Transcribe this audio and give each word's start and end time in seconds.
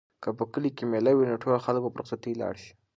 که 0.23 0.29
په 0.37 0.43
کلي 0.53 0.69
کې 0.77 0.83
مېله 0.91 1.11
وي 1.13 1.25
نو 1.31 1.41
ټول 1.43 1.55
خلک 1.65 1.81
به 1.83 1.89
په 1.93 1.99
رخصتۍ 2.01 2.33
لاړ 2.41 2.53
شي. 2.63 2.71